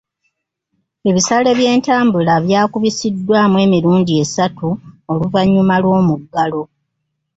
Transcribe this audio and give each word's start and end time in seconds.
Ebisale 1.09 1.49
by'entambula 1.57 2.33
byakubisiddwamu 2.45 3.57
emirundi 3.65 4.11
esatu 4.23 4.67
oluvannyuma 5.11 5.75
lw'omuggalo. 5.83 6.61